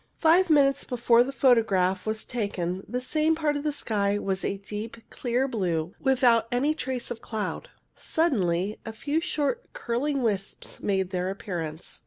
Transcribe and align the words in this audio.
Five 0.17 0.49
minutes 0.49 0.83
before 0.83 1.23
the 1.23 1.31
photograph 1.31 2.07
was 2.07 2.25
taken 2.25 2.83
the 2.89 2.99
same 2.99 3.35
part 3.35 3.55
of 3.55 3.61
the 3.61 3.71
sky 3.71 4.17
was 4.17 4.43
a 4.43 4.57
deep, 4.57 4.97
clear 5.11 5.47
blue, 5.47 5.93
without 5.99 6.47
any 6.51 6.73
trace 6.73 7.11
of 7.11 7.21
cloud. 7.21 7.69
Suddenly 7.93 8.79
a 8.83 8.93
few 8.93 9.21
short 9.21 9.73
curling 9.73 10.23
wisps 10.23 10.81
made 10.81 11.11
their 11.11 11.29
appearance. 11.29 11.99